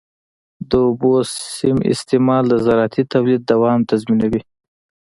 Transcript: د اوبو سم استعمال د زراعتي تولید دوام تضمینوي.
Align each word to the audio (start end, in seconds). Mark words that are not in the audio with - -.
د 0.69 0.71
اوبو 0.87 1.13
سم 1.57 1.77
استعمال 1.93 2.43
د 2.49 2.53
زراعتي 2.65 3.03
تولید 3.13 3.41
دوام 3.51 3.79
تضمینوي. 3.89 4.41